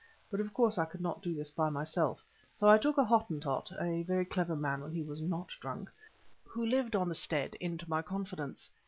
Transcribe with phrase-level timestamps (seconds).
[0.31, 4.01] But of course I could not do this by myself, so I took a Hottentot—a
[4.01, 8.71] very clever man when he was not drunk—who lived on the stead, into my confidence.